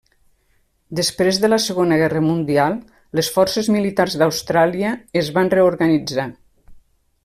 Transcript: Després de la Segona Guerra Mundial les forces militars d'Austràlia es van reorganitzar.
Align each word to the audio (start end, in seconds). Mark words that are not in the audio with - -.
Després 0.99 1.39
de 1.43 1.51
la 1.51 1.59
Segona 1.65 1.99
Guerra 2.03 2.23
Mundial 2.29 2.79
les 3.19 3.31
forces 3.37 3.71
militars 3.79 4.19
d'Austràlia 4.23 4.97
es 5.25 5.35
van 5.41 5.57
reorganitzar. 5.59 6.31